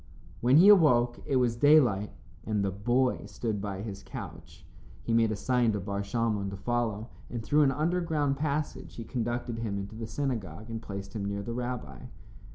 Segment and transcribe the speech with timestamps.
[0.39, 2.09] When he awoke it was daylight,
[2.43, 4.65] and the boy stood by his couch.
[5.03, 9.03] He made a sign to Bar Shalmon to follow, and through an underground passage he
[9.03, 12.05] conducted him into the synagogue and placed him near the rabbi.